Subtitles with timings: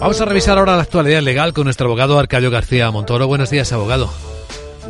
[0.00, 3.26] Vamos a revisar ahora la actualidad legal con nuestro abogado Arcadio García Montoro.
[3.26, 4.08] Buenos días, abogado.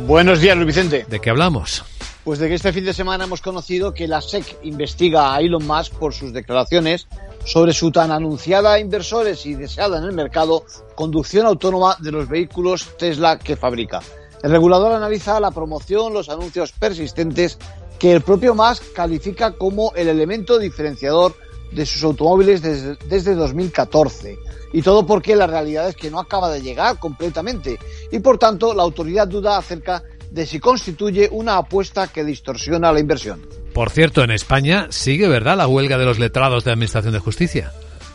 [0.05, 1.07] Buenos días, Luis Vicente.
[1.09, 1.83] ¿De qué hablamos?
[2.23, 5.65] Pues de que este fin de semana hemos conocido que la SEC investiga a Elon
[5.65, 7.07] Musk por sus declaraciones
[7.43, 10.63] sobre su tan anunciada a inversores y deseada en el mercado
[10.93, 14.01] conducción autónoma de los vehículos Tesla que fabrica.
[14.43, 17.57] El regulador analiza la promoción, los anuncios persistentes
[17.97, 21.35] que el propio Musk califica como el elemento diferenciador
[21.71, 24.37] de sus automóviles desde, desde 2014.
[24.73, 27.79] Y todo porque la realidad es que no acaba de llegar completamente.
[28.11, 32.99] Y por tanto, la autoridad duda acerca de si constituye una apuesta que distorsiona la
[32.99, 33.45] inversión.
[33.73, 37.71] Por cierto, en España sigue, ¿verdad?, la huelga de los letrados de Administración de Justicia.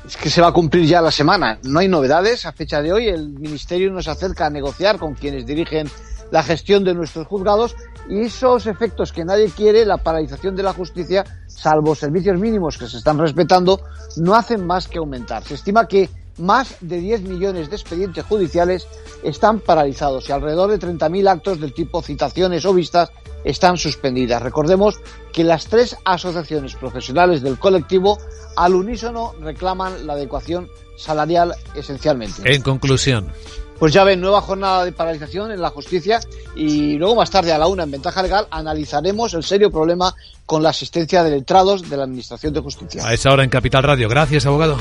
[0.07, 1.59] Es que se va a cumplir ya la semana.
[1.63, 2.45] No hay novedades.
[2.45, 5.89] A fecha de hoy, el Ministerio nos acerca a negociar con quienes dirigen
[6.31, 7.75] la gestión de nuestros juzgados
[8.09, 12.87] y esos efectos que nadie quiere, la paralización de la justicia, salvo servicios mínimos que
[12.87, 13.81] se están respetando,
[14.17, 15.45] no hacen más que aumentar.
[15.45, 18.87] Se estima que más de 10 millones de expedientes judiciales
[19.23, 23.11] están paralizados y alrededor de 30.000 actos del tipo citaciones o vistas
[23.45, 24.43] están suspendidas.
[24.43, 25.01] Recordemos
[25.33, 28.19] que las tres asociaciones profesionales del colectivo
[28.57, 32.43] al unísono reclaman la adecuación salarial esencialmente.
[32.45, 33.31] En conclusión.
[33.79, 36.21] Pues ya ven, nueva jornada de paralización en la justicia
[36.55, 40.15] y luego más tarde a la una en Ventaja Legal analizaremos el serio problema
[40.47, 43.05] con la asistencia de letrados de la Administración de Justicia.
[43.05, 44.09] A esa hora en Capital Radio.
[44.09, 44.79] Gracias, abogado.